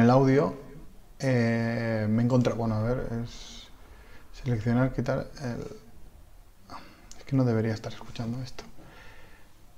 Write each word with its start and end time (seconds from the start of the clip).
el 0.00 0.08
audio 0.08 0.54
eh, 1.18 2.06
me 2.08 2.22
he 2.22 2.24
encontrado, 2.24 2.56
bueno, 2.56 2.76
a 2.76 2.82
ver, 2.82 3.08
es 3.22 3.68
seleccionar, 4.32 4.94
quitar 4.94 5.26
el... 5.42 5.66
Es 7.18 7.24
que 7.26 7.36
no 7.36 7.44
debería 7.44 7.74
estar 7.74 7.92
escuchando 7.92 8.40
esto. 8.42 8.64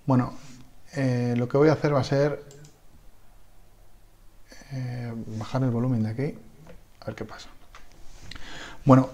Bueno, 0.06 0.34
eh, 0.94 1.34
lo 1.36 1.48
que 1.48 1.58
voy 1.58 1.68
a 1.68 1.72
hacer 1.72 1.92
va 1.92 1.98
a 1.98 2.04
ser 2.04 2.44
eh, 4.70 5.12
bajar 5.36 5.64
el 5.64 5.70
volumen 5.70 6.04
de 6.04 6.10
aquí, 6.10 6.38
a 7.00 7.06
ver 7.06 7.16
qué 7.16 7.24
pasa. 7.24 7.48
Bueno, 8.84 9.08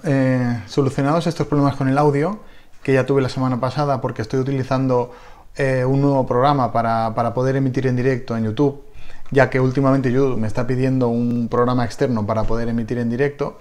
solucionados 0.67 1.27
estos 1.27 1.47
problemas 1.47 1.77
con 1.77 1.89
el 1.89 1.97
audio, 1.97 2.41
que 2.83 2.93
ya 2.93 3.07
tuve 3.07 3.23
la 3.23 3.31
semana 3.31 3.59
pasada 3.59 4.03
porque 4.03 4.21
estoy 4.21 4.41
utilizando 4.41 5.15
un 5.59 6.01
nuevo 6.01 6.27
programa 6.27 6.73
para, 6.73 7.15
para 7.15 7.33
poder 7.33 7.57
emitir 7.57 7.87
en 7.87 7.97
directo 7.97 8.37
en 8.37 8.45
YouTube 8.45 8.90
ya 9.31 9.49
que 9.51 9.61
últimamente 9.61 10.11
YouTube 10.13 10.39
me 10.39 10.47
está 10.47 10.67
pidiendo 10.67 11.09
un 11.09 11.49
programa 11.49 11.85
externo 11.85 12.27
para 12.27 12.45
poder 12.45 12.69
emitir 12.69 12.99
en 12.99 13.11
directo. 13.11 13.59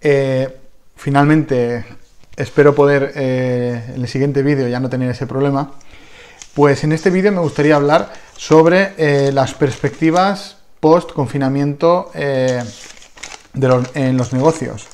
Eh, 0.00 0.48
finalmente, 0.96 1.84
espero 2.36 2.74
poder 2.74 3.12
eh, 3.14 3.92
en 3.94 4.02
el 4.02 4.08
siguiente 4.08 4.42
vídeo 4.42 4.68
ya 4.68 4.80
no 4.80 4.90
tener 4.90 5.10
ese 5.10 5.26
problema. 5.26 5.72
Pues 6.54 6.84
en 6.84 6.92
este 6.92 7.10
vídeo 7.10 7.32
me 7.32 7.40
gustaría 7.40 7.76
hablar 7.76 8.12
sobre 8.36 8.92
eh, 8.96 9.30
las 9.32 9.54
perspectivas 9.54 10.56
post-confinamiento 10.80 12.10
en 12.14 12.66
los 14.16 14.32
negocios. 14.32 14.86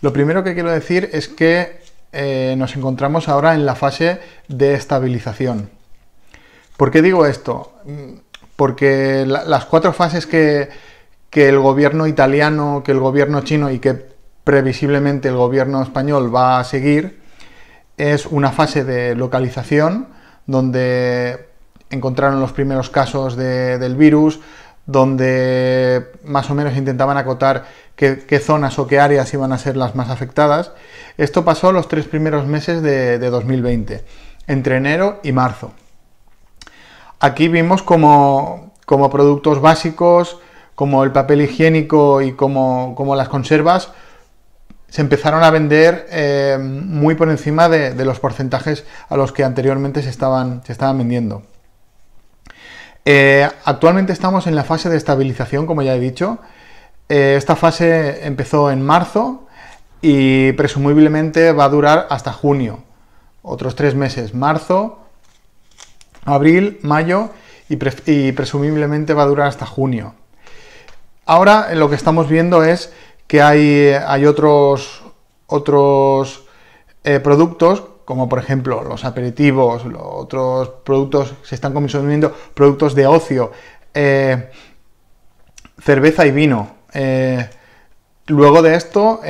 lo 0.00 0.12
primero 0.12 0.44
que 0.44 0.54
quiero 0.54 0.70
decir 0.70 1.10
es 1.12 1.28
que 1.28 1.80
nos 2.56 2.76
encontramos 2.76 3.28
ahora 3.28 3.54
en 3.54 3.66
la 3.66 3.74
fase 3.74 4.20
de 4.46 4.74
estabilización. 4.74 5.79
¿Por 6.80 6.90
qué 6.90 7.02
digo 7.02 7.26
esto? 7.26 7.74
Porque 8.56 9.26
las 9.26 9.66
cuatro 9.66 9.92
fases 9.92 10.26
que, 10.26 10.70
el 11.30 11.58
gobierno 11.58 12.06
italiano, 12.06 12.80
que 12.82 12.92
el 12.92 13.00
gobierno 13.00 13.42
chino 13.42 13.70
y 13.70 13.80
que 13.80 14.02
previsiblemente 14.44 15.28
el 15.28 15.36
gobierno 15.36 15.82
español 15.82 16.34
va 16.34 16.58
a 16.58 16.64
seguir 16.64 17.20
es 17.98 18.24
una 18.24 18.50
fase 18.50 18.84
de 18.84 19.14
localización 19.14 20.08
donde 20.46 21.48
encontraron 21.90 22.40
los 22.40 22.52
primeros 22.52 22.88
casos 22.88 23.36
del 23.36 23.94
virus, 23.96 24.40
donde 24.86 26.12
más 26.24 26.48
o 26.48 26.54
menos 26.54 26.74
intentaban 26.78 27.18
acotar 27.18 27.66
qué, 27.94 28.40
zonas 28.42 28.78
o 28.78 28.86
qué 28.86 28.98
áreas 29.00 29.34
iban 29.34 29.52
a 29.52 29.58
ser 29.58 29.76
las 29.76 29.94
más 29.94 30.08
afectadas. 30.08 30.72
Esto 31.18 31.44
pasó 31.44 31.72
los 31.72 31.88
tres 31.88 32.06
primeros 32.06 32.46
meses 32.46 32.80
de 32.80 33.18
2020, 33.18 34.02
entre 34.46 34.76
enero 34.78 35.20
y 35.22 35.32
marzo. 35.32 35.74
Aquí 37.20 37.48
vimos 37.48 37.82
como, 37.82 38.72
productos 38.86 39.60
básicos, 39.60 40.38
como 40.74 41.04
el 41.04 41.12
papel 41.12 41.42
higiénico 41.42 42.22
y 42.22 42.32
como, 42.32 43.14
las 43.14 43.28
conservas, 43.28 43.90
se 44.88 45.02
empezaron 45.02 45.44
a 45.44 45.50
vender 45.50 46.06
eh, 46.10 46.58
muy 46.58 47.14
por 47.14 47.28
encima 47.28 47.68
de, 47.68 48.04
los 48.06 48.18
porcentajes 48.18 48.86
a 49.10 49.18
los 49.18 49.32
que 49.32 49.44
anteriormente 49.44 50.02
se 50.02 50.08
estaban, 50.08 50.62
se 50.64 50.72
estaban 50.72 50.96
vendiendo. 50.96 51.42
Eh, 53.04 53.46
actualmente 53.66 54.14
estamos 54.14 54.46
en 54.46 54.54
la 54.54 54.64
fase 54.64 54.88
de 54.88 54.96
estabilización, 54.96 55.66
como 55.66 55.82
ya 55.82 55.94
he 55.94 56.00
dicho. 56.00 56.38
Eh, 57.10 57.34
esta 57.36 57.54
fase 57.54 58.26
empezó 58.26 58.70
en 58.70 58.80
marzo 58.80 59.46
y 60.00 60.52
presumiblemente 60.52 61.52
va 61.52 61.64
a 61.64 61.68
durar 61.68 62.06
hasta 62.08 62.32
junio. 62.32 62.82
Otros 63.42 63.74
tres 63.74 63.94
meses, 63.94 64.34
marzo, 64.34 64.99
abril, 66.24 66.78
mayo 66.82 67.30
y, 67.68 68.32
presumiblemente 68.32 69.14
va 69.14 69.22
a 69.22 69.26
durar 69.26 69.48
hasta 69.48 69.66
junio. 69.66 70.14
Ahora 71.24 71.72
lo 71.74 71.88
que 71.88 71.94
estamos 71.94 72.28
viendo 72.28 72.64
es 72.64 72.92
que 73.26 73.40
hay, 73.40 73.90
hay 74.06 74.26
otros, 74.26 75.04
otros 75.46 76.44
eh, 77.04 77.20
productos, 77.20 77.84
como 78.04 78.28
por 78.28 78.40
ejemplo 78.40 78.82
los 78.82 79.04
aperitivos, 79.04 79.84
los 79.84 80.02
otros 80.02 80.68
productos, 80.84 81.34
se 81.44 81.54
están 81.54 81.72
consumiendo 81.72 82.34
productos 82.54 82.96
de 82.96 83.06
ocio, 83.06 83.52
eh, 83.94 84.50
cerveza 85.80 86.26
y 86.26 86.32
vino. 86.32 86.74
Eh, 86.92 87.48
luego 88.26 88.62
de 88.62 88.74
esto, 88.74 89.20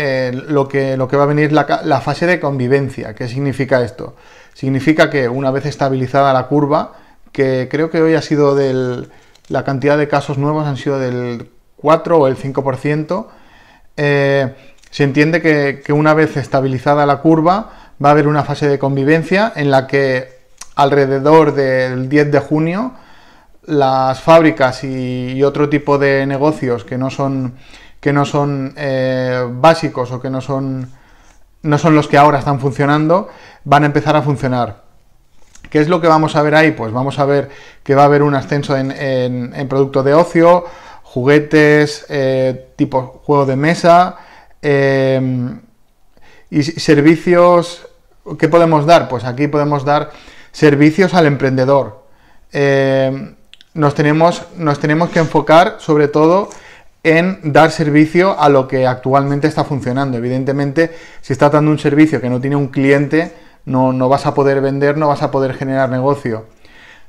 lo, 0.49 0.67
que, 0.67 0.97
lo 0.97 1.09
que 1.09 1.17
va 1.19 1.25
a 1.25 1.27
venir 1.27 1.53
la, 1.53 1.83
la 1.85 2.01
fase 2.01 2.27
de 2.27 2.41
convivencia. 2.41 3.15
¿Qué 3.15 3.29
significa 3.29 3.83
esto? 3.83 4.17
Significa 4.55 5.11
que 5.11 5.29
una 5.29 5.51
vez 5.51 5.67
estabilizada 5.67 6.33
la 6.33 6.47
curva, 6.47 6.93
que 7.33 7.69
creo 7.71 7.91
que 7.91 8.01
hoy 8.03 8.15
ha 8.15 8.23
sido 8.23 8.55
del... 8.55 9.11
la 9.49 9.65
cantidad 9.65 9.97
de 9.97 10.09
casos 10.09 10.39
nuevos 10.39 10.67
han 10.67 10.77
sido 10.77 10.99
del 10.99 11.51
4 11.77 12.19
o 12.19 12.27
el 12.27 12.37
5%, 12.37 13.27
eh, 13.97 14.55
se 14.91 15.05
entiende 15.05 15.41
que, 15.41 15.93
una 15.93 16.15
vez 16.15 16.37
estabilizada 16.37 17.07
la 17.07 17.19
curva 17.19 17.93
va 18.03 18.09
a 18.09 18.13
haber 18.13 18.27
una 18.27 18.45
fase 18.45 18.69
de 18.69 18.79
convivencia 18.79 19.53
en 19.55 19.71
la 19.71 19.87
que 19.87 20.41
alrededor 20.75 21.55
del 21.55 22.09
10 22.09 22.33
de 22.33 22.39
junio 22.41 22.95
las 23.67 24.21
fábricas 24.21 24.83
y, 24.85 25.43
otro 25.43 25.69
tipo 25.69 25.99
de 25.99 26.27
negocios 26.27 26.85
que 26.85 26.99
no 26.99 27.11
son, 27.11 27.55
que 28.01 28.13
no 28.13 28.25
son 28.25 28.75
eh, 28.77 29.47
básicos 29.49 30.11
o 30.13 30.21
que 30.21 30.31
no 30.31 30.41
son 30.41 30.91
no 31.63 31.79
son 31.79 31.95
los 31.95 32.09
que 32.09 32.17
ahora 32.17 32.39
están 32.39 32.61
funcionando, 32.61 33.29
van 33.65 33.83
a 33.83 33.87
empezar 33.87 34.17
a 34.17 34.23
funcionar. 34.23 34.83
¿Qué 35.69 35.79
es 35.79 35.89
lo 35.89 36.01
que 36.01 36.09
vamos 36.09 36.35
a 36.37 36.43
ver 36.43 36.55
ahí? 36.55 36.73
Pues 36.73 36.93
vamos 36.93 37.19
a 37.19 37.25
ver 37.25 37.49
que 37.85 37.95
va 37.95 38.03
a 38.03 38.07
haber 38.07 38.23
un 38.23 38.35
ascenso 38.35 38.77
en, 38.77 38.91
en, 38.93 39.69
productos 39.69 40.05
de 40.05 40.15
ocio, 40.15 40.65
juguetes, 41.03 42.07
eh, 42.09 42.73
tipo 42.77 43.21
juego 43.25 43.47
de 43.47 43.57
mesa 43.57 44.17
em, 44.63 45.61
y 46.51 46.63
servicios. 46.63 47.87
¿Qué 48.39 48.49
podemos 48.49 48.85
dar? 48.85 49.09
Pues 49.09 49.25
aquí 49.25 49.47
podemos 49.47 49.85
dar 49.85 50.11
servicios 50.51 51.15
al 51.15 51.27
emprendedor. 51.27 52.05
Em, 52.51 53.37
nos, 53.75 53.95
tenemos, 53.95 54.43
nos 54.57 54.81
tenemos 54.81 55.11
que 55.11 55.21
enfocar 55.21 55.77
sobre 55.79 56.09
todo 56.09 56.49
en 57.03 57.53
dar 57.53 57.71
servicio 57.71 58.39
a 58.39 58.49
lo 58.49 58.69
que 58.69 58.87
actualmente 58.87 59.49
está 59.49 59.65
funcionando. 59.65 60.19
Evidentemente, 60.19 60.91
si 61.21 61.33
está 61.33 61.49
dando 61.49 61.71
un 61.71 61.79
servicio 61.79 62.21
que 62.21 62.29
no 62.29 62.41
tiene 62.41 62.57
un 62.57 62.69
cliente, 62.69 63.33
no, 63.65 63.93
no 63.93 64.09
vas 64.09 64.27
a 64.27 64.35
poder 64.35 64.61
vender, 64.61 64.97
no 64.97 65.09
vas 65.09 65.23
a 65.23 65.31
poder 65.31 65.55
generar 65.55 65.89
negocio. 65.91 66.47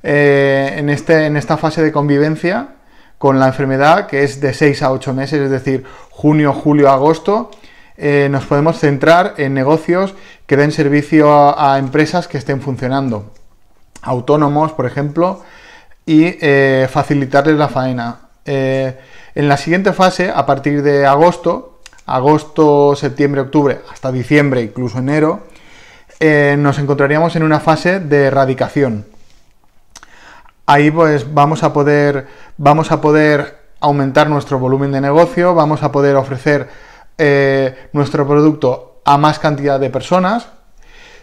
Eh, 0.03 0.75
en, 0.78 0.90
este, 0.90 1.25
en 1.25 1.38
esta 1.38 1.57
fase 1.57 1.84
de 1.84 1.91
convivencia 1.91 2.69
con 3.18 3.40
la 3.40 3.47
enfermedad, 3.47 4.07
que 4.07 4.24
es 4.24 4.41
de 4.41 4.53
6 4.53 4.81
a 4.81 4.91
8 4.91 5.13
meses, 5.13 5.41
es 5.41 5.52
decir, 5.52 5.84
junio, 6.09 6.53
julio, 6.53 6.90
agosto, 6.90 7.52
eh, 7.97 8.29
nos 8.31 8.46
podemos 8.46 8.79
centrar 8.79 9.35
en 9.38 9.53
negocios 9.53 10.16
que 10.47 10.58
den 10.58 10.72
servicio 10.72 11.59
a, 11.59 11.78
empresas 11.78 12.28
que 12.28 12.40
estén 12.40 12.62
funcionando, 12.62 13.31
autónomos, 14.02 14.72
por 14.72 14.88
ejemplo, 14.88 15.44
y 16.03 16.35
eh, 16.41 16.88
facilitarles 16.90 17.58
la 17.58 17.68
faena. 17.68 18.21
En 18.46 19.47
la 19.47 19.57
siguiente 19.57 19.94
fase, 19.94 20.31
a 20.34 20.46
partir 20.46 20.81
de 20.84 21.06
agosto, 21.06 21.72
agosto, 22.06 22.96
septiembre, 22.96 23.41
octubre, 23.41 23.81
hasta 23.91 24.12
diciembre, 24.12 24.62
incluso 24.62 25.00
enero, 25.00 25.41
eh, 26.19 26.56
nos 26.57 26.78
encontraríamos 26.78 27.35
en 27.35 27.44
una 27.44 27.59
fase 27.59 28.00
de 28.00 28.25
erradicación. 28.25 29.06
Ahí 30.66 30.91
pues 30.91 31.34
vamos 31.34 31.63
a 31.63 31.74
poder, 31.74 32.28
vamos 32.57 32.91
a 32.91 33.02
poder 33.02 33.59
aumentar 33.79 34.29
nuestro 34.29 34.59
volumen 34.59 34.91
de 34.91 35.02
negocio, 35.02 35.56
vamos 35.56 35.84
a 35.84 35.91
poder 35.91 36.16
ofrecer 36.16 36.69
eh, 37.18 37.90
nuestro 37.94 38.28
producto 38.28 39.02
a 39.03 39.18
más 39.18 39.40
cantidad 39.40 39.79
de 39.79 39.90
personas, 39.90 40.47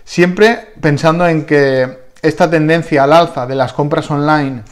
siempre 0.04 0.72
pensando 0.80 1.26
en 1.28 1.46
que 1.46 2.08
esta 2.20 2.50
tendencia 2.50 3.04
al 3.04 3.12
alza 3.12 3.46
de 3.46 3.54
las 3.54 3.72
compras 3.72 4.10
online 4.10 4.64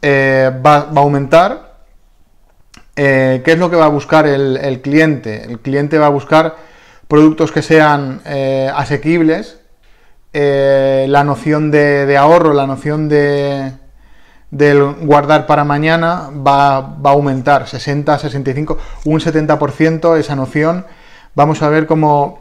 eh, 0.00 0.52
va, 0.64 0.84
va, 0.84 1.00
a 1.00 1.04
aumentar 1.04 1.65
eh, 2.96 3.42
¿qué 3.44 3.52
es 3.52 3.58
lo 3.58 3.68
que 3.68 3.76
va 3.76 3.84
a 3.84 3.88
buscar 3.88 4.26
el, 4.26 4.80
cliente? 4.80 5.44
El 5.44 5.60
cliente 5.60 5.98
va 5.98 6.06
a 6.06 6.10
buscar 6.10 6.56
productos 7.08 7.52
que 7.52 7.60
sean 7.60 8.22
eh, 8.24 8.70
asequibles, 8.74 9.58
eh, 10.32 11.04
la 11.08 11.22
noción 11.22 11.70
de, 11.70 12.16
ahorro, 12.16 12.54
la 12.54 12.66
noción 12.66 13.08
de 13.08 13.72
guardar 14.50 15.46
para 15.46 15.64
mañana 15.64 16.30
va, 16.34 16.76
a 16.78 17.10
aumentar 17.10 17.68
60, 17.68 18.18
65, 18.18 18.78
un 19.04 19.20
70% 19.20 20.16
esa 20.16 20.34
noción. 20.34 20.86
Vamos 21.34 21.60
a 21.62 21.68
ver 21.68 21.86
cómo, 21.86 22.40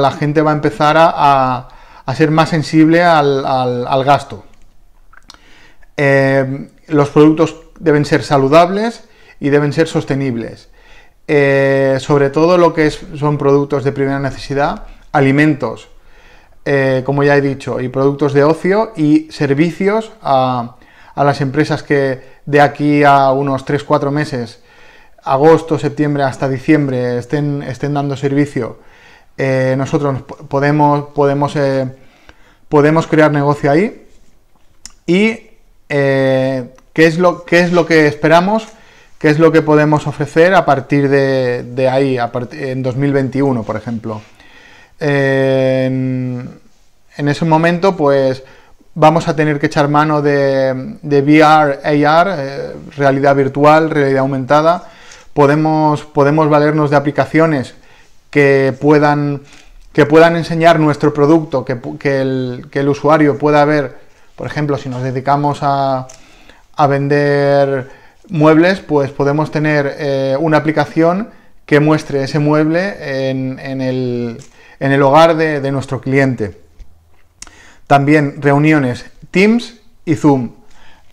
la 0.00 0.10
gente 0.10 0.42
va 0.42 0.50
a 0.50 0.54
empezar 0.54 0.96
a, 0.98 1.68
ser 2.16 2.32
más 2.32 2.48
sensible 2.48 3.04
al 3.04 4.04
gasto. 4.04 4.42
los 6.88 7.10
productos 7.10 7.54
deben 7.78 8.04
ser 8.04 8.24
saludables, 8.24 9.07
y 9.40 9.50
deben 9.50 9.72
ser 9.72 9.88
sostenibles. 9.88 10.68
Eh, 11.30 11.98
sobre 12.00 12.30
todo 12.30 12.56
lo 12.56 12.72
que 12.72 12.90
son 12.90 13.36
productos 13.36 13.84
de 13.84 13.92
primera 13.92 14.18
necesidad, 14.18 14.84
alimentos, 15.12 15.88
eh, 16.64 17.02
como 17.04 17.22
ya 17.22 17.36
he 17.36 17.42
dicho, 17.42 17.80
y 17.80 17.88
productos 17.88 18.32
de 18.32 18.44
ocio 18.44 18.92
y 18.96 19.30
servicios 19.30 20.10
a, 20.22 20.76
a 21.14 21.24
las 21.24 21.42
empresas 21.42 21.82
que 21.82 22.22
de 22.46 22.62
aquí 22.62 23.04
a 23.04 23.30
unos 23.32 23.66
3-4 23.66 24.10
meses, 24.10 24.62
agosto, 25.22 25.78
septiembre 25.78 26.22
hasta 26.22 26.48
diciembre, 26.48 27.18
estén, 27.18 27.62
estén 27.62 27.92
dando 27.92 28.16
servicio, 28.16 28.78
eh, 29.36 29.74
nosotros 29.76 30.22
podemos, 30.48 31.10
podemos, 31.14 31.54
podemos 32.70 33.06
crear 33.06 33.30
negocio 33.30 33.70
ahí. 33.70 34.06
¿Y 35.06 35.50
¿qué, 35.88 36.72
es 36.94 37.18
lo, 37.18 37.44
qué 37.44 37.60
es 37.60 37.72
lo 37.72 37.84
que 37.84 38.06
esperamos? 38.06 38.66
¿Qué 39.18 39.28
es 39.30 39.38
lo 39.38 39.50
que 39.50 39.62
podemos 39.62 40.06
ofrecer 40.06 40.54
a 40.54 40.64
partir 40.64 41.08
de, 41.08 41.88
ahí, 41.90 42.18
en 42.52 42.82
2021, 42.82 43.62
por 43.64 43.76
ejemplo? 43.76 44.22
en, 45.00 46.60
ese 47.16 47.44
momento, 47.44 47.96
pues 47.96 48.42
vamos 48.94 49.28
a 49.28 49.36
tener 49.36 49.58
que 49.60 49.66
echar 49.66 49.88
mano 49.88 50.22
de, 50.22 50.98
VR, 51.02 52.06
AR, 52.06 52.74
realidad 52.96 53.34
virtual, 53.34 53.90
realidad 53.90 54.20
aumentada. 54.20 54.88
Podemos, 55.34 56.04
podemos 56.04 56.48
valernos 56.48 56.90
de 56.90 56.96
aplicaciones 56.96 57.74
que 58.30 58.74
puedan, 58.80 59.42
que 59.92 60.06
puedan 60.06 60.36
enseñar 60.36 60.80
nuestro 60.80 61.14
producto, 61.14 61.64
que, 61.64 62.20
el, 62.20 62.88
usuario 62.88 63.38
pueda 63.38 63.64
ver, 63.64 63.98
por 64.36 64.46
ejemplo, 64.46 64.76
si 64.76 64.88
nos 64.88 65.02
dedicamos 65.02 65.58
a, 65.62 66.06
vender 66.88 67.97
muebles, 68.30 68.80
pues 68.80 69.10
podemos 69.10 69.50
tener 69.50 69.96
eh, 69.98 70.36
una 70.38 70.58
aplicación 70.58 71.30
que 71.66 71.80
muestre 71.80 72.24
ese 72.24 72.38
mueble 72.38 73.28
en, 73.30 73.80
el, 73.80 75.02
hogar 75.02 75.36
de, 75.36 75.70
nuestro 75.70 76.00
cliente. 76.00 76.58
También 77.86 78.40
reuniones 78.40 79.06
Teams 79.30 79.80
y 80.04 80.14
Zoom. 80.14 80.52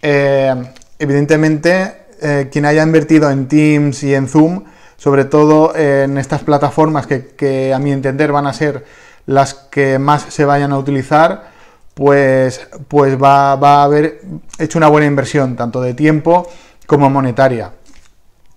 Eh, 0.02 0.54
evidentemente, 1.00 2.06
eh, 2.22 2.50
quien 2.52 2.66
haya 2.66 2.84
invertido 2.84 3.30
en 3.30 3.48
Teams 3.48 4.04
y 4.04 4.14
en 4.14 4.28
Zoom 4.28 4.64
sobre 4.98 5.26
todo 5.26 5.76
en 5.76 6.18
estas 6.18 6.44
plataformas 6.44 7.06
que, 7.08 7.74
a 7.74 7.80
mi 7.80 7.92
entender 7.92 8.32
van 8.32 8.48
a 8.48 8.54
ser 8.54 8.86
las 9.26 9.54
que 9.54 10.00
más 10.00 10.26
se 10.30 10.46
vayan 10.46 10.72
a 10.72 10.78
utilizar, 10.78 11.52
pues, 11.94 12.68
pues 12.88 13.22
va, 13.22 13.52
a 13.54 13.84
haber 13.84 14.22
hecho 14.58 14.78
una 14.78 14.88
buena 14.88 15.08
inversión, 15.08 15.56
tanto 15.56 15.82
de 15.82 15.94
tiempo 15.94 16.48
como 16.86 17.10
monetaria. 17.10 17.72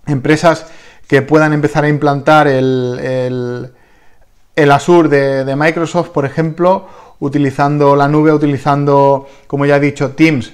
Empresas 0.07 0.67
que 1.07 1.23
puedan 1.23 1.53
empezar 1.53 1.85
a 1.85 1.89
implantar 1.89 2.47
el, 2.47 3.71
el, 4.55 4.71
Azure 4.71 5.09
de, 5.45 5.57
Microsoft, 5.57 6.11
por 6.11 6.25
ejemplo, 6.25 6.87
utilizando 7.21 7.97
la 7.97 8.09
nube, 8.09 8.33
utilizando, 8.33 9.29
como 9.47 9.65
ya 9.65 9.77
he 9.77 9.81
dicho, 9.81 10.11
Teams. 10.11 10.53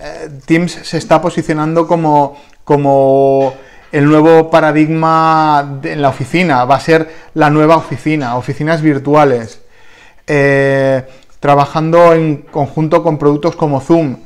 Eh, 0.00 0.30
Teams 0.44 0.72
se 0.72 0.98
está 0.98 1.22
posicionando 1.22 1.86
como, 1.86 2.36
como 2.64 3.54
el 3.92 4.06
nuevo 4.06 4.50
paradigma 4.50 5.80
en 5.84 6.02
la 6.02 6.08
oficina, 6.08 6.64
va 6.64 6.76
a 6.76 6.80
ser 6.80 7.08
la 7.34 7.50
nueva 7.50 7.76
oficina, 7.76 8.36
oficinas 8.36 8.82
virtuales, 8.82 9.60
eh, 10.26 11.04
trabajando 11.38 12.12
en 12.12 12.38
conjunto 12.38 13.04
con 13.04 13.18
productos 13.18 13.54
como 13.54 13.80
Zoom, 13.80 14.16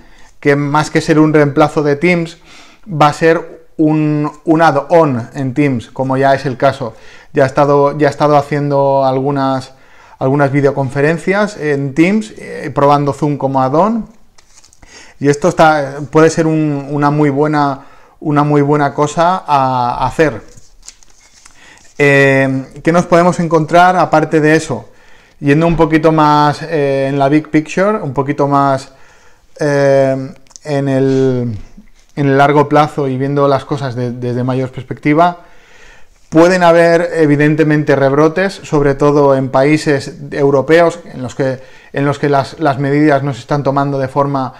que 0.40 0.56
más 0.56 0.90
que 0.90 1.02
ser 1.02 1.18
un 1.18 1.34
reemplazo 1.34 1.82
de 1.82 1.96
Teams, 1.96 2.38
va 2.86 3.08
a 3.08 3.12
ser 3.12 3.66
un, 3.76 4.30
add-on 4.60 5.30
en 5.34 5.54
Teams, 5.54 5.90
como 5.90 6.16
ya 6.16 6.34
es 6.34 6.46
el 6.46 6.56
caso. 6.56 6.94
Ya 7.32 7.44
he 7.44 7.46
estado, 7.46 7.96
ya 7.98 8.08
he 8.08 8.10
estado 8.10 8.36
haciendo 8.36 9.04
algunas, 9.04 9.72
algunas 10.18 10.52
videoconferencias 10.52 11.56
en 11.56 11.94
Teams, 11.94 12.32
eh, 12.36 12.70
probando 12.74 13.12
Zoom 13.12 13.36
como 13.36 13.62
add-on. 13.62 14.06
Y 15.18 15.28
esto 15.28 15.54
puede 16.10 16.30
ser 16.30 16.46
una 16.46 17.10
muy 17.10 17.30
buena 17.30 17.86
una 18.20 18.44
muy 18.44 18.60
buena 18.62 18.94
cosa 18.94 19.42
a 19.46 20.06
hacer. 20.06 20.42
Eh, 21.98 22.66
¿Qué 22.82 22.92
nos 22.92 23.06
podemos 23.06 23.40
encontrar 23.40 23.96
aparte 23.96 24.40
de 24.40 24.56
eso? 24.56 24.88
Yendo 25.40 25.66
un 25.66 25.76
poquito 25.76 26.12
más 26.12 26.62
eh, 26.62 27.06
en 27.08 27.18
la 27.18 27.28
big 27.28 27.50
picture, 27.50 27.98
un 27.98 28.12
poquito 28.12 28.46
más 28.46 28.92
eh, 29.58 30.34
en, 32.20 32.28
el, 32.28 32.38
largo 32.38 32.68
plazo 32.68 33.08
y 33.08 33.16
viendo 33.16 33.48
las 33.48 33.64
cosas 33.64 33.94
desde 33.96 34.44
mayor 34.44 34.70
perspectiva, 34.70 35.38
pueden 36.30 36.62
haber 36.62 37.10
evidentemente 37.14 37.96
rebrotes, 37.96 38.52
sobre 38.62 38.94
todo 38.94 39.34
en 39.34 39.48
países 39.48 40.14
europeos 40.30 41.00
en 41.12 41.22
los 41.22 41.34
que, 41.34 41.58
en 41.92 42.04
los 42.04 42.18
que 42.18 42.28
las, 42.28 42.78
medidas 42.78 43.22
no 43.22 43.34
se 43.34 43.40
están 43.40 43.62
tomando 43.62 43.98
de 43.98 44.08
forma 44.08 44.54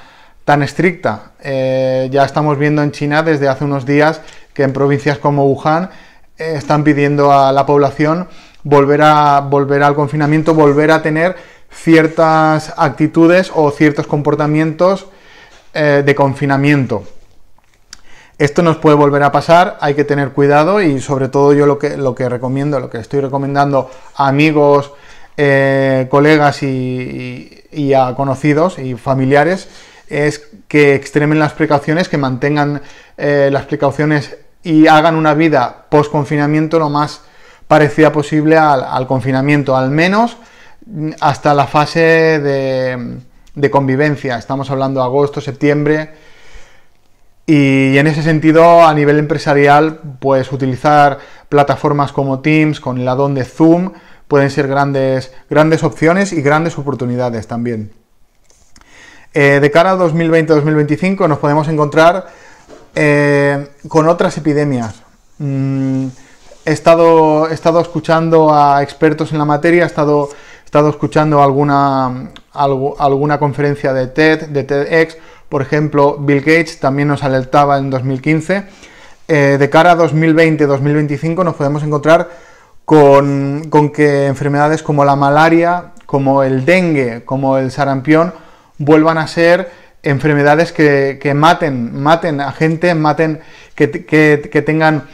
tan 0.45 0.63
estricta. 0.63 1.33
Eh, 1.41 2.09
ya 2.11 2.25
estamos 2.25 2.59
viendo 2.59 2.83
en 2.83 2.91
China 2.91 3.23
desde 3.23 3.49
hace 3.49 3.65
unos 3.65 3.87
días 3.87 4.21
que 4.53 4.65
en 4.65 4.73
provincias 4.73 5.19
como 5.19 5.47
Wuhan 5.47 5.91
eh, 6.37 6.55
están 6.57 6.83
pidiendo 6.83 7.33
a 7.33 7.53
la 7.53 7.65
población 7.67 8.27
volver, 8.65 9.03
a, 9.03 9.41
volver 9.41 9.85
al 9.85 9.95
confinamiento, 9.95 10.55
volver 10.55 10.91
a 10.91 11.03
tener 11.03 11.37
ciertas 11.71 12.75
actitudes 12.77 13.53
o 13.55 13.71
ciertos 13.71 14.09
comportamientos 14.09 15.07
eh, 15.73 16.03
de 16.05 16.15
confinamiento. 16.17 17.05
Esto 18.41 18.63
nos 18.63 18.79
puede 18.79 18.97
volver 18.97 19.23
a 19.23 19.33
pasar, 19.33 19.77
hay 19.83 19.93
que 19.93 20.05
tener 20.05 20.31
cuidado 20.31 20.81
y 20.81 20.99
sobre 21.03 21.29
todo 21.29 21.53
yo 21.53 21.67
lo 21.67 21.79
que, 21.79 22.29
recomiendo, 22.31 22.81
lo 22.81 22.89
que 22.89 22.97
estoy 22.97 23.21
recomendando 23.21 23.91
a 24.17 24.29
amigos, 24.29 24.93
colegas 26.09 26.63
y, 26.63 27.93
a 27.95 28.15
conocidos 28.15 28.79
y 28.79 28.95
familiares 28.95 29.69
es 30.09 30.49
que 30.69 30.95
extremen 30.95 31.39
las 31.39 31.53
precauciones, 31.53 32.09
que 32.09 32.17
mantengan 32.17 32.81
eh, 33.19 33.51
las 33.53 33.67
precauciones 33.67 34.39
y 34.63 34.87
hagan 34.87 35.17
una 35.17 35.35
vida 35.35 35.85
post 35.91 36.11
confinamiento 36.11 36.79
lo 36.79 36.89
más 36.89 37.21
parecida 37.69 38.11
posible 38.11 38.57
al, 38.57 39.07
confinamiento, 39.07 39.77
al 39.77 39.91
menos 39.91 40.39
hasta 41.21 41.53
la 41.53 41.67
fase 41.67 42.01
de, 42.41 43.71
convivencia. 43.71 44.39
Estamos 44.39 44.71
hablando 44.71 45.01
de 45.01 45.05
agosto, 45.05 45.43
septiembre. 45.43 46.11
Y 47.53 47.99
en 47.99 48.07
ese 48.07 48.23
sentido, 48.23 48.85
a 48.87 48.95
nivel 48.95 49.19
empresarial, 49.19 49.99
pues 50.21 50.53
utilizar 50.53 51.19
plataformas 51.49 52.13
como 52.13 52.39
Teams, 52.39 52.79
con 52.79 52.97
el 52.99 53.09
addon 53.09 53.35
de 53.35 53.45
Zoom, 53.45 53.91
pueden 54.29 54.51
ser 54.51 54.69
grandes, 54.69 55.33
grandes 55.51 55.83
opciones 55.83 56.33
y 56.33 56.43
grandes 56.43 56.79
oportunidades 56.79 57.49
también. 57.49 57.91
Eh, 59.35 59.59
de 59.61 59.71
cara 59.73 59.91
a 59.91 59.97
2020-2025 59.97 61.27
nos 61.27 61.39
podemos 61.39 61.67
encontrar 61.67 62.29
eh, 62.95 63.71
con 63.89 64.09
otras 64.09 64.39
epidemias. 64.39 65.03
Mm, 65.39 66.07
he, 66.65 66.73
estado, 66.73 67.51
he, 67.51 67.55
estado, 67.55 67.81
escuchando 67.81 68.55
a 68.55 68.81
expertos 68.81 69.33
en 69.33 69.39
la 69.39 69.45
materia, 69.45 69.83
he 69.83 69.87
estado, 69.87 70.29
estado 70.65 70.89
escuchando 70.89 71.43
alguna, 71.43 72.31
alguna 72.53 73.41
conferencia 73.41 73.93
de 73.93 74.07
TED, 74.07 74.51
de 74.51 74.63
TEDx, 74.63 75.17
por 75.51 75.61
ejemplo, 75.61 76.17
Bill 76.19 76.41
Gates 76.41 76.81
también 76.81 77.09
nos 77.09 77.23
alertaba 77.23 77.77
en 77.77 77.91
2015. 77.91 78.65
Eh, 79.29 79.57
de 79.59 79.71
cara 79.71 79.93
a 79.93 79.97
2020-2025 79.99 81.45
nos 81.45 81.55
podemos 81.55 81.83
encontrar 81.83 82.31
con, 82.87 83.67
con 83.69 83.91
que 83.91 84.27
enfermedades 84.27 84.83
como 84.83 85.05
la 85.05 85.15
malaria, 85.15 85.93
como 86.07 86.43
el 86.43 86.65
dengue, 86.65 87.25
como 87.25 87.59
el 87.59 87.71
sarampión, 87.71 88.33
vuelvan 88.79 89.19
a 89.19 89.27
ser 89.29 89.71
enfermedades 90.03 90.73
que, 90.73 91.33
maten, 91.35 92.01
maten 92.01 92.41
a 92.41 92.53
gente, 92.53 92.95
maten, 92.95 93.41
que, 93.75 94.63
tengan 94.67 95.05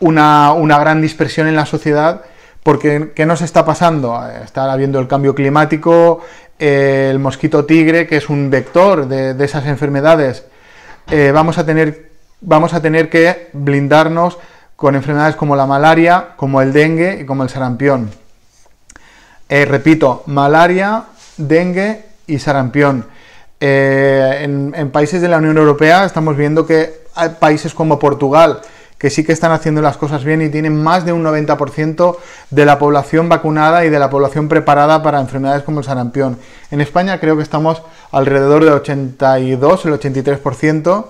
una, 0.00 0.78
gran 0.78 1.00
dispersión 1.02 1.46
en 1.46 1.56
la 1.56 1.66
sociedad, 1.66 2.22
porque 2.62 3.12
¿qué 3.14 3.26
nos 3.26 3.42
está 3.42 3.64
pasando? 3.64 4.20
Está 4.42 4.72
habiendo 4.72 4.98
el 4.98 5.08
cambio 5.08 5.34
climático, 5.34 6.20
el 6.60 7.18
mosquito 7.18 7.64
tigre, 7.64 8.06
que 8.06 8.18
es 8.18 8.28
un 8.28 8.50
vector 8.50 9.08
de, 9.08 9.44
esas 9.44 9.66
enfermedades. 9.66 10.44
Eh, 11.10 11.32
vamos, 11.32 11.56
a 11.56 11.64
tener, 11.64 12.10
vamos 12.42 12.74
a 12.74 12.82
tener 12.82 13.08
que 13.08 13.48
blindarnos 13.54 14.38
con 14.76 14.94
enfermedades 14.94 15.36
como 15.36 15.56
la 15.56 15.66
malaria, 15.66 16.28
como 16.36 16.60
el 16.60 16.72
dengue 16.72 17.20
y 17.22 17.24
como 17.24 17.42
el 17.42 17.48
sarampión. 17.48 18.10
Eh, 19.48 19.64
repito, 19.64 20.22
malaria, 20.26 21.04
dengue 21.38 22.04
y 22.26 22.38
sarampión. 22.38 23.06
Eh, 23.58 24.40
en, 24.42 24.90
países 24.90 25.20
de 25.20 25.28
la 25.28 25.38
Unión 25.38 25.56
Europea 25.56 26.04
estamos 26.04 26.36
viendo 26.36 26.66
que 26.66 27.04
hay 27.14 27.30
países 27.30 27.74
como 27.74 27.98
Portugal 27.98 28.60
que 29.00 29.08
sí 29.08 29.24
que 29.24 29.32
están 29.32 29.50
haciendo 29.50 29.80
las 29.80 29.96
cosas 29.96 30.24
bien 30.24 30.42
y 30.42 30.50
tienen 30.50 30.76
más 30.76 31.06
de 31.06 31.14
un 31.14 31.24
90% 31.24 32.18
de 32.50 32.64
la 32.66 32.78
población 32.78 33.30
vacunada 33.30 33.86
y 33.86 33.88
de 33.88 33.98
la 33.98 34.10
población 34.10 34.46
preparada 34.46 35.02
para 35.02 35.18
enfermedades 35.18 35.62
como 35.62 35.78
el 35.78 35.86
sarampión. 35.86 36.38
En 36.70 36.82
España 36.82 37.18
creo 37.18 37.34
que 37.34 37.42
estamos 37.42 37.82
alrededor 38.12 38.62
del 38.62 38.74
82, 38.74 39.86
el 39.86 39.94
83%. 39.94 41.06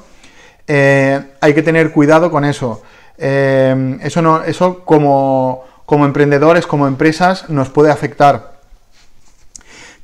Eh, 0.68 1.20
hay 1.40 1.52
que 1.52 1.62
tener 1.64 1.90
cuidado 1.90 2.30
con 2.30 2.44
eso. 2.44 2.80
Eh, 3.18 3.98
eso 4.02 4.22
no, 4.22 4.44
eso 4.44 4.84
como, 4.84 5.64
como 5.84 6.04
emprendedores, 6.04 6.68
como 6.68 6.86
empresas, 6.86 7.50
nos 7.50 7.70
puede 7.70 7.90
afectar. 7.90 8.52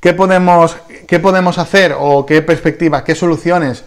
¿Qué 0.01 0.13
podemos, 0.13 0.75
qué 1.07 1.19
podemos 1.19 1.57
hacer 1.57 1.95
o 1.97 2.25
qué 2.25 2.41
perspectiva, 2.41 3.05
qué 3.05 3.15
soluciones 3.15 3.85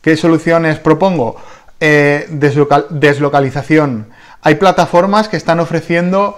¿Qué 0.00 0.16
soluciones 0.16 0.78
propongo? 0.78 1.36
Eh, 1.82 2.26
deslocalización. 2.28 4.08
Hay 4.42 4.56
plataformas 4.56 5.28
que 5.28 5.38
están 5.38 5.60
ofreciendo 5.60 6.36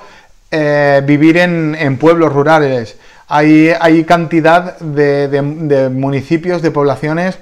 eh, 0.52 1.02
vivir 1.04 1.36
en, 1.36 1.98
pueblos 1.98 2.32
rurales. 2.32 2.96
Hay, 3.26 4.04
cantidad 4.04 4.78
de, 4.78 5.90
municipios, 5.90 6.62
de 6.62 6.70
poblaciones, 6.70 7.40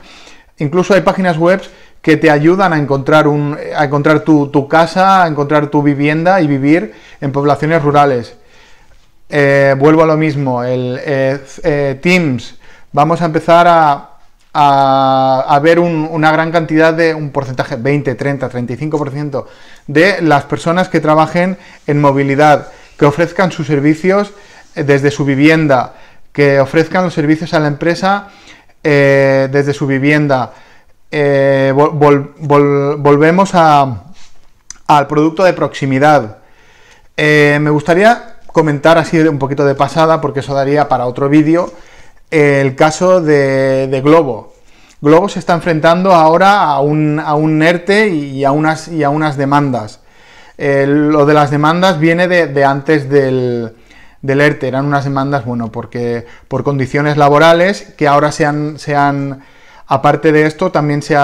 incluso 0.56 0.94
hay 0.94 1.02
páginas 1.02 1.36
web 1.36 1.60
que 2.00 2.16
te 2.16 2.30
ayudan 2.30 2.72
a 2.72 2.78
encontrar, 2.78 3.28
un, 3.28 3.58
a 3.76 3.84
encontrar 3.84 4.20
tu, 4.20 4.66
casa, 4.66 5.22
a 5.24 5.28
encontrar 5.28 5.66
tu 5.66 5.82
vivienda 5.82 6.40
y 6.40 6.46
vivir 6.46 6.94
en 7.20 7.32
poblaciones 7.32 7.82
rurales. 7.82 8.34
Eh, 9.28 9.74
vuelvo 9.78 10.04
a 10.04 10.06
lo 10.06 10.16
mismo, 10.16 10.64
el 10.64 10.98
Teams. 12.00 12.54
Vamos 12.92 13.20
a 13.20 13.26
empezar 13.26 13.66
a, 13.68 14.09
a, 14.52 15.60
ver 15.62 15.78
una 15.78 16.32
gran 16.32 16.50
cantidad 16.50 16.92
de, 16.92 17.14
un 17.14 17.30
porcentaje, 17.30 17.76
20, 17.76 18.14
30, 18.14 18.50
35% 18.50 19.44
de 19.86 20.22
las 20.22 20.44
personas 20.44 20.88
que 20.88 21.00
trabajen 21.00 21.56
en 21.86 22.00
movilidad, 22.00 22.68
que 22.96 23.06
ofrezcan 23.06 23.52
sus 23.52 23.66
servicios 23.66 24.32
eh, 24.74 24.84
desde 24.84 25.10
su 25.10 25.24
vivienda, 25.24 25.94
que 26.32 26.60
ofrezcan 26.60 27.04
los 27.04 27.14
servicios 27.14 27.54
a 27.54 27.60
la 27.60 27.68
empresa 27.68 28.28
eh, 28.82 29.48
desde 29.50 29.72
su 29.72 29.86
vivienda. 29.86 30.52
Eh, 31.10 31.72
volvemos 31.74 33.54
al 33.54 35.06
producto 35.08 35.44
de 35.44 35.52
proximidad. 35.52 36.38
me 37.16 37.70
gustaría 37.70 38.36
comentar 38.46 38.98
así 38.98 39.18
un 39.20 39.38
poquito 39.38 39.64
de 39.64 39.74
pasada, 39.74 40.20
porque 40.20 40.40
eso 40.40 40.54
daría 40.54 40.88
para 40.88 41.06
otro 41.06 41.28
vídeo, 41.28 41.72
el 42.30 42.76
caso 42.76 43.20
de, 43.20 44.00
Globo. 44.04 44.54
Globo 45.00 45.28
se 45.28 45.38
está 45.38 45.54
enfrentando 45.54 46.12
ahora 46.12 46.62
a 46.62 46.80
un, 46.80 47.18
a 47.18 47.34
un 47.34 47.62
ERTE 47.62 48.08
y 48.08 48.44
a 48.44 48.52
unas, 48.52 48.88
y 48.88 49.02
a 49.02 49.10
unas 49.10 49.36
demandas. 49.36 50.00
lo 50.58 51.26
de 51.26 51.34
las 51.34 51.50
demandas 51.50 51.98
viene 51.98 52.28
de, 52.28 52.64
antes 52.64 53.08
del, 53.08 53.74
del, 54.20 54.40
ERTE, 54.40 54.68
eran 54.68 54.86
unas 54.86 55.04
demandas, 55.04 55.44
bueno, 55.44 55.72
porque 55.72 56.26
por 56.48 56.64
condiciones 56.64 57.16
laborales 57.16 57.94
que 57.96 58.06
ahora 58.06 58.30
se 58.30 58.44
han, 58.44 59.42
aparte 59.86 60.32
de 60.32 60.46
esto, 60.46 60.70
también 60.70 61.02
se, 61.02 61.16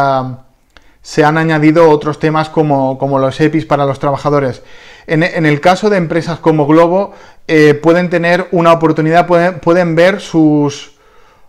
se 1.02 1.24
han 1.24 1.38
añadido 1.38 1.90
otros 1.90 2.18
temas 2.18 2.48
como, 2.48 2.98
como, 2.98 3.18
los 3.18 3.38
EPIs 3.38 3.66
para 3.66 3.84
los 3.84 3.98
trabajadores. 3.98 4.62
En, 5.06 5.22
en, 5.22 5.46
el 5.46 5.60
caso 5.60 5.90
de 5.90 5.98
empresas 5.98 6.40
como 6.40 6.66
Globo, 6.66 7.12
eh, 7.46 7.74
pueden 7.74 8.10
tener 8.10 8.48
una 8.50 8.72
oportunidad, 8.72 9.26
pueden, 9.26 9.60
pueden 9.60 9.94
ver 9.94 10.20
sus, 10.20 10.95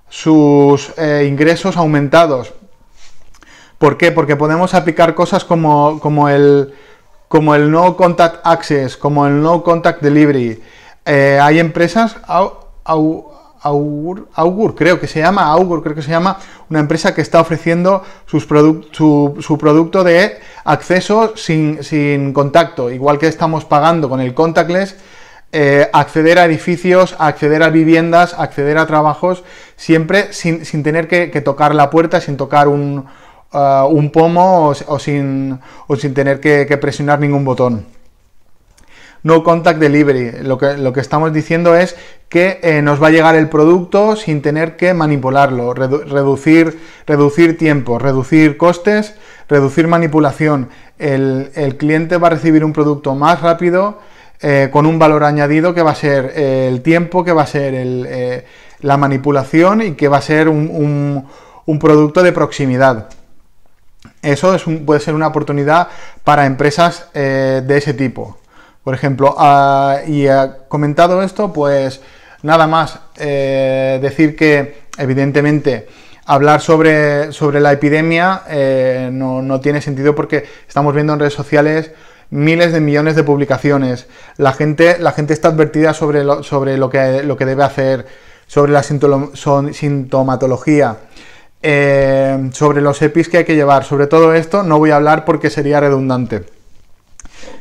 sus 0.09 0.93
eh, 0.97 1.25
ingresos 1.29 1.77
aumentados. 1.77 2.53
¿Por 3.77 3.97
qué? 3.97 4.11
Porque 4.11 4.35
podemos 4.35 4.73
aplicar 4.73 5.13
cosas 5.13 5.45
como, 5.45 5.99
como, 5.99 6.29
el, 6.29 6.73
como 7.27 7.53
el 7.53 7.69
No 7.69 7.95
Contact 7.95 8.45
Access, 8.45 8.97
como 8.97 9.27
el 9.27 9.41
No 9.41 9.63
Contact 9.63 10.01
Delivery. 10.01 10.61
Eh, 11.05 11.39
hay 11.41 11.59
empresas, 11.59 12.17
Augur, 12.83 14.75
creo 14.75 14.99
que 14.99 15.07
se 15.07 15.19
llama, 15.19 15.43
Augur, 15.43 15.83
creo 15.83 15.95
que 15.95 16.01
se 16.01 16.11
llama, 16.11 16.37
una 16.69 16.79
empresa 16.79 17.13
que 17.13 17.21
está 17.21 17.39
ofreciendo 17.39 18.03
sus 18.25 18.47
su, 18.91 19.37
su, 19.39 19.57
producto 19.57 20.03
de 20.03 20.39
acceso 20.63 21.33
sin, 21.35 21.83
sin 21.83 22.33
contacto, 22.33 22.89
igual 22.91 23.19
que 23.19 23.27
estamos 23.27 23.63
pagando 23.65 24.09
con 24.09 24.19
el 24.19 24.33
contactless 24.33 24.95
eh, 25.53 25.89
acceder 25.93 26.39
a 26.39 26.45
edificios, 26.45 27.15
acceder 27.19 27.63
a 27.63 27.69
viviendas, 27.69 28.33
acceder 28.37 28.77
a 28.77 28.85
trabajos, 28.85 29.45
siempre 29.77 30.33
sin, 30.33 30.61
tener 30.83 31.07
que, 31.07 31.27
tocar 31.41 31.73
la 31.73 31.89
puerta, 31.89 32.19
sin 32.19 32.35
tocar 32.35 32.67
un, 32.67 33.05
uh, 33.53 34.11
pomo 34.11 34.67
o, 34.67 34.99
sin, 34.99 35.59
sin, 35.97 36.13
tener 36.13 36.41
que, 36.41 36.77
presionar 36.77 37.19
ningún 37.19 37.45
botón. 37.45 37.85
No 39.23 39.43
contact 39.43 39.79
delivery. 39.79 40.43
Lo 40.43 40.57
que, 40.57 40.77
lo 40.77 40.93
que 40.93 40.99
estamos 40.99 41.33
diciendo 41.33 41.75
es 41.75 41.95
que 42.29 42.59
eh, 42.61 42.81
nos 42.81 43.01
va 43.01 43.07
a 43.07 43.11
llegar 43.11 43.35
el 43.35 43.49
producto 43.49 44.15
sin 44.15 44.41
tener 44.41 44.75
que 44.75 44.93
manipularlo, 44.93 45.73
reducir, 45.73 46.77
reducir 47.05 47.57
tiempo, 47.57 47.99
reducir 47.99 48.57
costes, 48.57 49.15
reducir 49.47 49.87
manipulación. 49.87 50.69
El, 50.99 51.51
el 51.55 51.77
cliente 51.77 52.17
va 52.17 52.27
a 52.27 52.31
recibir 52.31 52.63
un 52.65 52.73
producto 52.73 53.15
más 53.15 53.41
rápido, 53.41 53.99
eh, 54.39 54.69
con 54.71 54.85
un 54.85 54.99
valor 54.99 55.23
añadido 55.23 55.73
que 55.73 55.81
va 55.81 55.91
a 55.91 55.95
ser 55.95 56.33
eh, 56.35 56.67
el 56.67 56.81
tiempo, 56.81 57.23
que 57.23 57.31
va 57.31 57.41
a 57.41 57.47
ser 57.47 57.73
eh, 57.75 58.45
la 58.81 58.95
manipulación 58.95 59.81
y 59.81 59.91
que 59.93 60.07
va 60.07 60.17
a 60.17 60.21
ser 60.21 60.47
un, 60.47 61.27
producto 61.79 62.21
de 62.21 62.31
proximidad. 62.31 63.09
Eso 64.21 64.53
es 64.53 64.63
puede 64.85 64.99
ser 64.99 65.15
una 65.15 65.27
oportunidad 65.27 65.87
para 66.23 66.45
empresas 66.45 67.07
de 67.13 67.77
ese 67.77 67.93
tipo. 67.93 68.37
Por 68.83 68.93
ejemplo, 68.93 69.35
ah, 69.37 70.01
y 70.05 70.27
comentado 70.67 71.23
esto, 71.23 71.51
pues 71.51 72.01
nada 72.43 72.67
más 72.67 72.99
decir 73.17 74.35
que 74.35 74.81
evidentemente 74.97 75.87
hablar 76.25 76.61
sobre, 76.61 77.31
sobre 77.31 77.59
la 77.59 77.73
epidemia 77.73 78.43
no, 79.11 79.41
no, 79.41 79.59
tiene 79.59 79.81
sentido 79.81 80.15
porque 80.15 80.45
estamos 80.67 80.93
viendo 80.93 81.13
en 81.13 81.19
redes 81.19 81.33
sociales 81.33 81.91
miles 82.29 82.73
de 82.73 82.81
millones 82.81 83.15
de 83.15 83.23
publicaciones. 83.23 84.07
La 84.37 84.53
gente, 84.53 84.97
la 84.99 85.11
gente 85.11 85.33
está 85.33 85.49
advertida 85.49 85.93
sobre 85.93 86.23
lo, 86.23 86.43
sobre 86.43 86.77
lo, 86.77 86.89
que, 86.89 87.23
lo 87.23 87.37
que 87.37 87.45
debe 87.45 87.63
hacer, 87.63 88.05
sobre 88.47 88.71
la 88.71 88.83
sintomatología, 88.83 90.97
eh, 91.61 92.49
sobre 92.53 92.81
los 92.81 93.01
EPIs 93.01 93.29
que 93.29 93.37
hay 93.37 93.45
que 93.45 93.55
llevar. 93.55 93.83
Sobre 93.83 94.07
todo 94.07 94.33
esto 94.33 94.63
no 94.63 94.79
voy 94.79 94.91
a 94.91 94.97
hablar 94.97 95.25
porque 95.25 95.49
sería 95.49 95.79
redundante. 95.79 96.43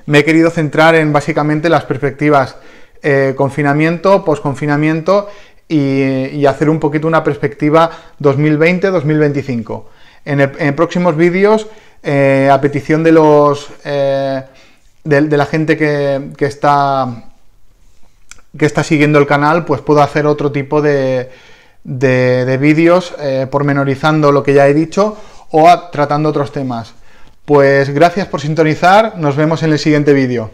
Me 0.06 0.20
he 0.20 0.24
querido 0.24 0.50
centrar 0.50 0.94
en 0.94 1.12
básicamente 1.12 1.68
las 1.68 1.84
perspectivas 1.84 2.56
eh, 3.02 3.34
confinamiento, 3.36 4.24
posconfinamiento 4.24 5.28
y, 5.68 6.28
y 6.28 6.46
hacer 6.46 6.70
un 6.70 6.80
poquito 6.80 7.06
una 7.06 7.22
perspectiva 7.22 7.90
2020-2025. 8.20 9.84
En, 10.26 10.74
próximos 10.74 11.16
vídeos, 11.16 11.68
eh, 12.02 12.48
a 12.50 12.60
petición 12.60 13.04
de 13.04 13.12
los 13.12 13.68
de, 15.06 15.36
la 15.36 15.46
gente 15.46 15.76
que, 15.76 16.32
está 16.38 17.24
que 18.58 18.66
está 18.66 18.82
siguiendo 18.82 19.18
el 19.18 19.26
canal, 19.26 19.64
pues 19.64 19.80
puedo 19.80 20.02
hacer 20.02 20.26
otro 20.26 20.52
tipo 20.52 20.82
de, 20.82 21.30
de, 21.84 22.58
vídeos 22.58 23.14
eh, 23.18 23.46
pormenorizando 23.50 24.32
lo 24.32 24.42
que 24.42 24.54
ya 24.54 24.66
he 24.66 24.74
dicho 24.74 25.16
o 25.50 25.78
tratando 25.90 26.28
otros 26.28 26.52
temas. 26.52 26.94
Pues 27.44 27.90
gracias 27.90 28.26
por 28.26 28.40
sintonizar, 28.40 29.16
nos 29.18 29.36
vemos 29.36 29.62
en 29.62 29.72
el 29.72 29.78
siguiente 29.78 30.12
vídeo. 30.12 30.50